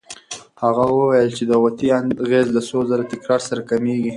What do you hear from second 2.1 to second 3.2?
اغېز د څو ځله